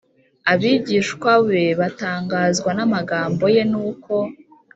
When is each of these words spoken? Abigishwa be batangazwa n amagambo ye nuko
Abigishwa 0.51 1.31
be 1.47 1.63
batangazwa 1.79 2.69
n 2.77 2.79
amagambo 2.85 3.43
ye 3.55 3.63
nuko 3.71 4.15